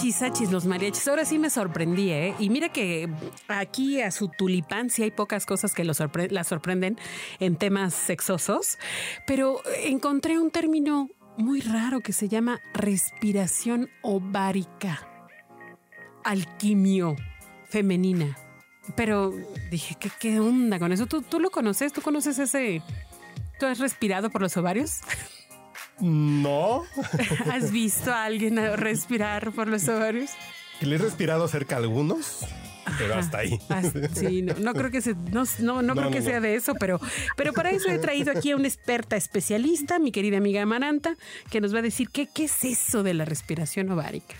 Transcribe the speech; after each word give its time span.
Achis, 0.00 0.22
achis, 0.22 0.50
los 0.50 0.64
mariachis. 0.64 1.06
Ahora 1.08 1.26
sí 1.26 1.38
me 1.38 1.50
sorprendí, 1.50 2.10
¿eh? 2.10 2.34
Y 2.38 2.48
mira 2.48 2.70
que 2.70 3.06
aquí 3.48 4.00
a 4.00 4.10
su 4.10 4.28
tulipán 4.28 4.88
sí 4.88 5.02
hay 5.02 5.10
pocas 5.10 5.44
cosas 5.44 5.74
que 5.74 5.84
lo 5.84 5.92
la 6.30 6.44
sorprenden 6.44 6.96
en 7.38 7.56
temas 7.56 7.92
sexosos, 7.92 8.78
pero 9.26 9.60
encontré 9.84 10.38
un 10.38 10.50
término 10.50 11.10
muy 11.36 11.60
raro 11.60 12.00
que 12.00 12.14
se 12.14 12.30
llama 12.30 12.62
respiración 12.72 13.90
ovárica, 14.00 15.06
alquimio 16.24 17.16
femenina. 17.68 18.38
Pero 18.96 19.34
dije, 19.70 19.96
¿qué, 20.00 20.10
qué 20.18 20.40
onda 20.40 20.78
con 20.78 20.92
eso? 20.92 21.04
¿Tú, 21.04 21.20
¿Tú 21.20 21.40
lo 21.40 21.50
conoces? 21.50 21.92
¿Tú 21.92 22.00
conoces 22.00 22.38
ese... 22.38 22.80
¿Tú 23.58 23.66
has 23.66 23.78
respirado 23.78 24.30
por 24.30 24.40
los 24.40 24.56
ovarios? 24.56 25.00
No. 26.00 26.84
¿Has 27.52 27.70
visto 27.70 28.12
a 28.12 28.24
alguien 28.24 28.56
respirar 28.76 29.52
por 29.52 29.68
los 29.68 29.88
ovarios? 29.88 30.30
Le 30.80 30.94
he 30.94 30.98
respirado 30.98 31.46
cerca 31.46 31.76
a 31.76 31.78
algunos, 31.78 32.46
pero 32.98 33.14
hasta 33.14 33.38
ahí. 33.38 33.58
sí, 34.14 34.42
no, 34.42 34.72
creo 34.72 34.90
que, 34.90 35.00
no, 35.30 35.82
no, 35.82 35.94
creo 35.94 36.10
que 36.10 36.22
sea 36.22 36.40
de 36.40 36.54
eso, 36.54 36.74
pero, 36.74 37.00
pero 37.36 37.52
para 37.52 37.70
eso 37.70 37.90
he 37.90 37.98
traído 37.98 38.32
aquí 38.32 38.52
a 38.52 38.56
una 38.56 38.68
experta 38.68 39.16
especialista, 39.16 39.98
mi 39.98 40.10
querida 40.10 40.38
amiga 40.38 40.62
Amaranta, 40.62 41.16
que 41.50 41.60
nos 41.60 41.74
va 41.74 41.80
a 41.80 41.82
decir 41.82 42.08
qué, 42.08 42.26
qué 42.26 42.44
es 42.44 42.64
eso 42.64 43.02
de 43.02 43.12
la 43.12 43.26
respiración 43.26 43.90
ovárica. 43.90 44.36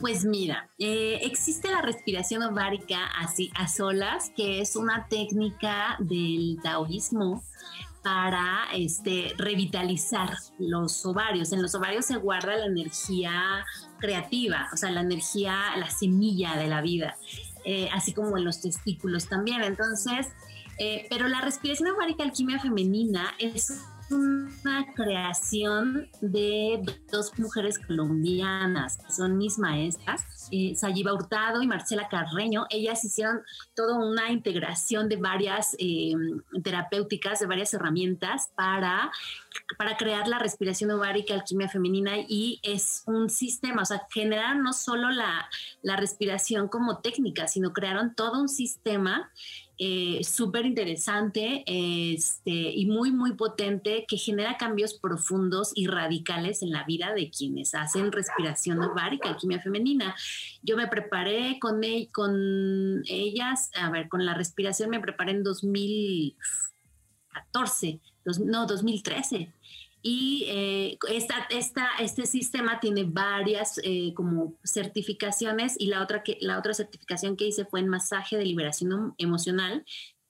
Pues 0.00 0.24
mira, 0.24 0.68
eh, 0.78 1.20
existe 1.22 1.70
la 1.70 1.80
respiración 1.80 2.42
ovárica 2.42 3.06
así 3.18 3.50
a 3.54 3.68
solas, 3.68 4.30
que 4.36 4.60
es 4.60 4.76
una 4.76 5.06
técnica 5.08 5.96
del 6.00 6.58
taoísmo 6.62 7.42
para 8.04 8.66
este, 8.74 9.34
revitalizar 9.38 10.36
los 10.58 11.04
ovarios. 11.06 11.52
En 11.52 11.62
los 11.62 11.74
ovarios 11.74 12.04
se 12.04 12.16
guarda 12.16 12.54
la 12.54 12.66
energía 12.66 13.64
creativa, 13.98 14.68
o 14.72 14.76
sea, 14.76 14.90
la 14.90 15.00
energía, 15.00 15.56
la 15.78 15.88
semilla 15.88 16.54
de 16.54 16.68
la 16.68 16.82
vida, 16.82 17.16
eh, 17.64 17.88
así 17.94 18.12
como 18.12 18.36
en 18.36 18.44
los 18.44 18.60
testículos 18.60 19.26
también. 19.26 19.62
Entonces, 19.62 20.28
eh, 20.78 21.06
pero 21.08 21.28
la 21.28 21.40
respiración 21.40 21.88
ovárica 21.90 22.24
alquimia 22.24 22.58
femenina 22.58 23.32
es 23.38 23.82
una 24.10 24.92
creación 24.94 26.08
de 26.20 26.82
dos 27.10 27.38
mujeres 27.38 27.78
colombianas, 27.78 28.98
son 29.08 29.38
mis 29.38 29.58
maestras, 29.58 30.43
eh, 30.50 30.74
Sayiba 30.74 31.12
Hurtado 31.12 31.62
y 31.62 31.66
Marcela 31.66 32.08
Carreño. 32.08 32.66
Ellas 32.70 33.04
hicieron 33.04 33.42
toda 33.74 33.96
una 33.98 34.30
integración 34.30 35.08
de 35.08 35.16
varias 35.16 35.76
eh, 35.78 36.14
terapéuticas, 36.62 37.40
de 37.40 37.46
varias 37.46 37.74
herramientas 37.74 38.50
para, 38.54 39.10
para 39.78 39.96
crear 39.96 40.28
la 40.28 40.38
respiración 40.38 40.90
ovárica, 40.90 41.34
alquimia 41.34 41.68
femenina 41.68 42.12
y 42.28 42.60
es 42.62 43.02
un 43.06 43.30
sistema, 43.30 43.82
o 43.82 43.84
sea, 43.84 44.06
generaron 44.10 44.62
no 44.62 44.72
solo 44.72 45.10
la, 45.10 45.48
la 45.82 45.96
respiración 45.96 46.68
como 46.68 46.98
técnica, 46.98 47.46
sino 47.48 47.72
crearon 47.72 48.14
todo 48.14 48.40
un 48.40 48.48
sistema 48.48 49.30
eh, 49.76 50.20
súper 50.22 50.66
interesante 50.66 51.64
este, 51.66 52.52
y 52.52 52.86
muy, 52.86 53.10
muy 53.10 53.32
potente 53.32 54.04
que 54.06 54.16
genera 54.16 54.56
cambios 54.56 54.94
profundos 54.94 55.72
y 55.74 55.88
radicales 55.88 56.62
en 56.62 56.70
la 56.70 56.84
vida 56.84 57.12
de 57.12 57.28
quienes 57.28 57.74
hacen 57.74 58.12
respiración 58.12 58.80
ovárica, 58.80 59.30
alquimia 59.30 59.60
femenina. 59.60 60.14
Yo 60.62 60.76
me 60.76 60.88
preparé 60.88 61.58
con, 61.60 61.80
con 62.12 63.02
ellas, 63.06 63.70
a 63.74 63.90
ver, 63.90 64.08
con 64.08 64.24
la 64.24 64.34
respiración 64.34 64.90
me 64.90 65.00
preparé 65.00 65.32
en 65.32 65.42
2014, 65.42 68.00
no, 68.44 68.66
2013 68.66 69.52
y 70.06 70.44
eh, 70.48 70.98
esta, 71.08 71.48
este 71.98 72.26
sistema 72.26 72.78
tiene 72.78 73.04
varias 73.04 73.80
eh, 73.82 74.12
como 74.14 74.54
certificaciones 74.62 75.76
y 75.78 75.86
la 75.86 76.02
otra, 76.02 76.22
que, 76.22 76.36
la 76.42 76.58
otra 76.58 76.74
certificación 76.74 77.38
que 77.38 77.46
hice 77.46 77.64
fue 77.64 77.80
en 77.80 77.88
masaje 77.88 78.36
de 78.36 78.44
liberación 78.44 79.14
emocional 79.16 79.82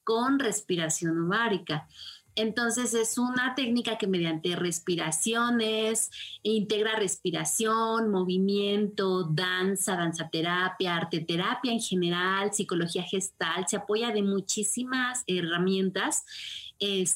con 0.04 0.38
respiración 0.38 1.26
ovárica. 1.26 1.88
Entonces 2.37 2.95
es 2.95 3.19
una 3.19 3.55
técnica 3.55 3.97
que 3.99 4.06
mediante 4.06 4.56
respiraciones 4.56 6.11
integra 6.43 6.97
respiración, 6.97 8.11
movimiento, 8.11 9.25
danza, 9.25 9.97
danzaterapia, 9.97 10.97
arteterapia 10.97 11.72
en 11.72 11.81
general, 11.81 12.53
psicología 12.53 13.03
gestal, 13.03 13.67
se 13.69 13.77
apoya 13.77 14.11
de 14.11 14.22
muchísimas 14.22 15.25
herramientas 15.27 16.25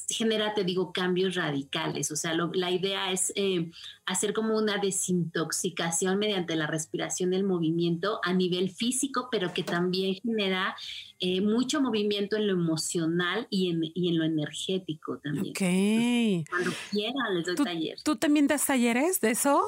genera, 0.09 0.53
te 0.53 0.63
digo, 0.63 0.91
cambios 0.93 1.35
radicales. 1.35 2.11
O 2.11 2.15
sea, 2.15 2.33
la 2.33 2.71
idea 2.71 3.11
es 3.11 3.31
eh, 3.35 3.71
hacer 4.05 4.33
como 4.33 4.57
una 4.57 4.77
desintoxicación 4.77 6.17
mediante 6.17 6.55
la 6.55 6.67
respiración 6.67 7.31
del 7.31 7.43
movimiento 7.43 8.19
a 8.23 8.33
nivel 8.33 8.69
físico, 8.69 9.27
pero 9.31 9.53
que 9.53 9.63
también 9.63 10.15
genera 10.15 10.75
eh, 11.19 11.41
mucho 11.41 11.81
movimiento 11.81 12.35
en 12.35 12.47
lo 12.47 12.53
emocional 12.53 13.47
y 13.49 13.69
en 13.69 14.17
lo 14.17 14.23
energético 14.23 15.08
también. 15.17 15.49
Ok. 15.49 16.49
Cuando 16.49 16.71
quieran 16.91 17.35
les 17.35 17.45
doy 17.45 17.55
taller. 17.55 17.97
¿Tú 18.03 18.15
también 18.15 18.47
das 18.47 18.65
talleres 18.65 19.19
de 19.21 19.31
eso? 19.31 19.67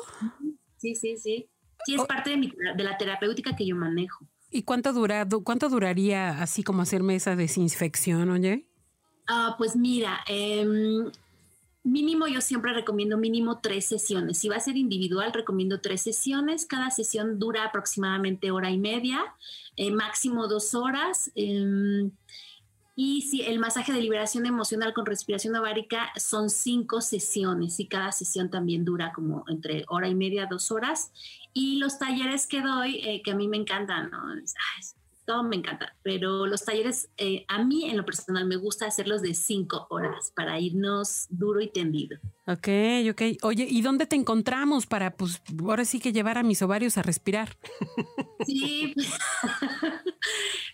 Sí, 0.77 0.95
sí, 0.95 1.17
sí. 1.17 1.47
Sí, 1.85 1.95
es 1.95 2.03
parte 2.05 2.29
de, 2.29 2.53
de 2.75 2.83
la 2.83 2.97
terapéutica 2.97 3.55
que 3.55 3.65
yo 3.65 3.75
manejo. 3.75 4.27
¿Y 4.51 4.63
cuánto, 4.63 4.91
dura, 4.91 5.25
cuánto 5.43 5.69
duraría 5.69 6.41
así 6.41 6.61
como 6.61 6.81
hacerme 6.81 7.15
esa 7.15 7.37
desinfección, 7.37 8.29
oye? 8.29 8.67
Ah, 9.27 9.55
pues 9.57 9.77
mira, 9.77 10.19
em, 10.27 11.09
mínimo 11.83 12.27
yo 12.27 12.41
siempre 12.41 12.73
recomiendo 12.73 13.17
mínimo 13.17 13.59
tres 13.61 13.85
sesiones. 13.85 14.37
Si 14.37 14.49
va 14.49 14.57
a 14.57 14.59
ser 14.59 14.75
individual, 14.75 15.31
recomiendo 15.31 15.79
tres 15.79 16.01
sesiones. 16.01 16.65
Cada 16.65 16.91
sesión 16.91 17.39
dura 17.39 17.63
aproximadamente 17.63 18.51
hora 18.51 18.71
y 18.71 18.77
media, 18.77 19.23
eh, 19.77 19.89
máximo 19.89 20.49
dos 20.49 20.75
horas. 20.75 21.31
Em, 21.35 22.11
y 22.95 23.21
si 23.23 23.41
el 23.41 23.59
masaje 23.59 23.93
de 23.93 24.01
liberación 24.01 24.45
emocional 24.45 24.93
con 24.93 25.05
respiración 25.05 25.55
ovárica 25.55 26.11
son 26.17 26.49
cinco 26.49 27.01
sesiones 27.01 27.79
y 27.79 27.87
cada 27.87 28.11
sesión 28.11 28.49
también 28.49 28.83
dura 28.83 29.13
como 29.13 29.45
entre 29.47 29.85
hora 29.87 30.07
y 30.07 30.15
media, 30.15 30.47
dos 30.49 30.71
horas. 30.71 31.11
Y 31.53 31.77
los 31.79 31.99
talleres 31.99 32.47
que 32.47 32.61
doy, 32.61 32.97
eh, 32.97 33.21
que 33.23 33.31
a 33.31 33.35
mí 33.35 33.47
me 33.47 33.57
encantan, 33.57 34.11
¿no? 34.11 34.19
todo 35.25 35.43
me 35.43 35.55
encanta, 35.55 35.95
pero 36.03 36.45
los 36.45 36.65
talleres, 36.65 37.09
eh, 37.17 37.45
a 37.47 37.63
mí 37.63 37.89
en 37.89 37.95
lo 37.95 38.05
personal 38.05 38.45
me 38.45 38.55
gusta 38.55 38.87
hacerlos 38.87 39.21
de 39.21 39.33
cinco 39.33 39.87
horas 39.89 40.33
para 40.35 40.59
irnos 40.59 41.27
duro 41.29 41.61
y 41.61 41.69
tendido. 41.69 42.17
Ok, 42.47 42.67
ok. 43.11 43.21
Oye, 43.43 43.67
¿y 43.69 43.81
dónde 43.81 44.07
te 44.07 44.15
encontramos 44.15 44.87
para, 44.87 45.15
pues, 45.15 45.41
ahora 45.61 45.85
sí 45.85 45.99
que 45.99 46.11
llevar 46.11 46.37
a 46.37 46.43
mis 46.43 46.61
ovarios 46.61 46.97
a 46.97 47.03
respirar? 47.03 47.57
Sí, 48.45 48.93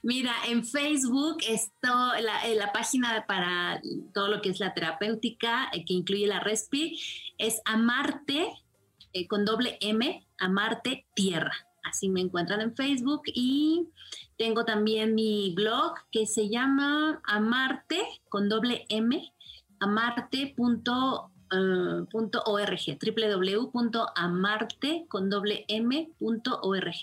mira, 0.08 0.32
en 0.48 0.64
Facebook 0.64 1.40
está 1.50 2.20
la, 2.22 2.48
eh, 2.48 2.56
la, 2.56 2.72
página 2.72 3.26
para 3.28 3.82
todo 4.14 4.30
lo 4.30 4.42
que 4.42 4.50
es 4.50 4.62
la 4.62 4.74
terapéutica, 4.74 5.70
eh, 5.74 5.84
que 5.84 5.94
incluye 5.94 6.26
la 6.28 6.40
Respi, 6.40 6.98
es 7.38 7.62
Amarte, 7.66 8.48
con 9.28 9.44
doble 9.44 9.78
M, 9.82 10.26
Amarte 10.38 11.06
Tierra. 11.14 11.52
Así 11.84 12.08
me 12.08 12.22
encuentran 12.22 12.62
en 12.62 12.74
Facebook 12.74 13.24
y 13.26 13.90
tengo 14.38 14.64
también 14.64 15.14
mi 15.14 15.54
blog 15.54 15.96
que 16.10 16.26
se 16.26 16.48
llama 16.48 17.22
Amarte 17.26 18.02
con 18.30 18.48
doble 18.48 18.86
M, 18.88 19.34
amarte.org, 19.80 21.28
www.amarte 23.74 25.06
con 25.10 25.30
doble 25.30 25.66
M.org. 25.68 26.96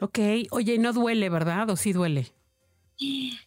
Ok, 0.00 0.18
oye, 0.50 0.78
no 0.78 0.92
duele, 0.92 1.28
¿verdad? 1.28 1.70
¿O 1.70 1.76
sí 1.76 1.92
duele? 1.92 2.32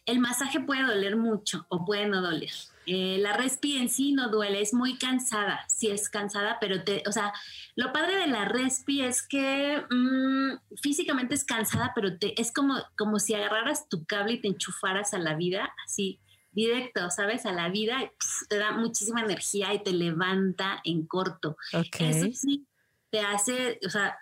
El 0.06 0.18
masaje 0.18 0.60
puede 0.60 0.82
doler 0.82 1.16
mucho 1.16 1.66
o 1.68 1.84
puede 1.84 2.06
no 2.06 2.20
doler. 2.20 2.50
Eh, 2.86 3.18
la 3.20 3.32
respi 3.32 3.78
en 3.78 3.88
sí 3.88 4.12
no 4.12 4.28
duele, 4.28 4.60
es 4.60 4.74
muy 4.74 4.98
cansada, 4.98 5.64
sí 5.68 5.88
es 5.88 6.10
cansada, 6.10 6.58
pero 6.60 6.84
te, 6.84 7.02
o 7.06 7.12
sea, 7.12 7.32
lo 7.76 7.92
padre 7.92 8.16
de 8.16 8.26
la 8.26 8.44
respi 8.44 9.02
es 9.02 9.22
que 9.22 9.82
mm, 9.90 10.76
físicamente 10.82 11.34
es 11.34 11.44
cansada, 11.44 11.92
pero 11.94 12.18
te, 12.18 12.38
es 12.38 12.52
como, 12.52 12.76
como 12.96 13.18
si 13.18 13.34
agarraras 13.34 13.88
tu 13.88 14.04
cable 14.04 14.34
y 14.34 14.40
te 14.40 14.48
enchufaras 14.48 15.14
a 15.14 15.18
la 15.18 15.34
vida, 15.34 15.72
así 15.86 16.20
directo, 16.52 17.10
¿sabes? 17.10 17.46
A 17.46 17.52
la 17.52 17.68
vida, 17.68 18.02
y, 18.02 18.10
te 18.48 18.58
da 18.58 18.72
muchísima 18.72 19.22
energía 19.22 19.72
y 19.72 19.82
te 19.82 19.92
levanta 19.92 20.80
en 20.84 21.06
corto. 21.06 21.56
Eso 21.98 22.32
sí 22.32 22.66
te 23.10 23.20
hace, 23.20 23.78
o 23.86 23.90
sea, 23.90 24.18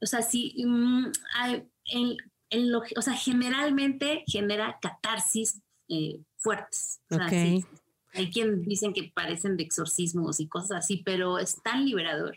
o 0.00 0.06
sea, 0.06 0.22
sí, 0.22 0.54
mm, 0.64 1.06
en, 1.86 2.16
en 2.50 2.72
lo, 2.72 2.82
o 2.96 3.02
sea, 3.02 3.14
generalmente 3.14 4.24
genera 4.26 4.78
catarsis 4.80 5.60
eh, 5.88 6.20
fuertes. 6.36 7.00
O 7.10 7.16
sea, 7.16 7.28
sí, 7.28 7.64
hay 8.14 8.30
quien 8.30 8.62
dicen 8.62 8.92
que 8.92 9.10
parecen 9.14 9.56
de 9.56 9.64
exorcismos 9.64 10.40
y 10.40 10.48
cosas 10.48 10.84
así, 10.84 11.02
pero 11.04 11.38
es 11.38 11.62
tan 11.62 11.84
liberador. 11.84 12.36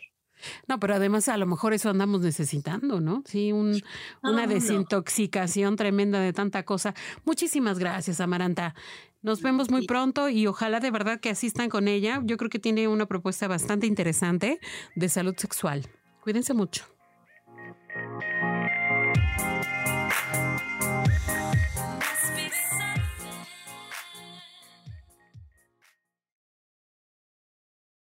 No, 0.66 0.80
pero 0.80 0.94
además 0.94 1.28
a 1.28 1.36
lo 1.36 1.46
mejor 1.46 1.72
eso 1.72 1.88
andamos 1.88 2.20
necesitando, 2.20 3.00
¿no? 3.00 3.22
Sí, 3.26 3.52
un, 3.52 3.80
una 4.22 4.46
desintoxicación 4.46 5.76
tremenda 5.76 6.20
de 6.20 6.32
tanta 6.32 6.64
cosa. 6.64 6.94
Muchísimas 7.24 7.78
gracias, 7.78 8.20
Amaranta. 8.20 8.74
Nos 9.22 9.40
vemos 9.40 9.70
muy 9.70 9.86
pronto 9.86 10.28
y 10.28 10.48
ojalá 10.48 10.80
de 10.80 10.90
verdad 10.90 11.20
que 11.20 11.30
asistan 11.30 11.68
con 11.68 11.86
ella. 11.86 12.20
Yo 12.24 12.36
creo 12.36 12.50
que 12.50 12.58
tiene 12.58 12.88
una 12.88 13.06
propuesta 13.06 13.46
bastante 13.46 13.86
interesante 13.86 14.58
de 14.96 15.08
salud 15.08 15.34
sexual. 15.36 15.86
Cuídense 16.22 16.54
mucho. 16.54 16.84